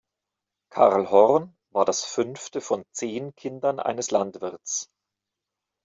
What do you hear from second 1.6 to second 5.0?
war das fünfte von zehn Kindern eines Landwirts.